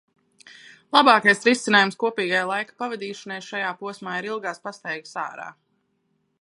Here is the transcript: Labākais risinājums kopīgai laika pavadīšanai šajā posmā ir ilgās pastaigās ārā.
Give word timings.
Labākais 0.95 1.43
risinājums 1.47 1.99
kopīgai 2.05 2.41
laika 2.53 2.77
pavadīšanai 2.83 3.39
šajā 3.51 3.77
posmā 3.83 4.17
ir 4.23 4.29
ilgās 4.33 4.67
pastaigās 4.67 5.15
ārā. 5.29 5.51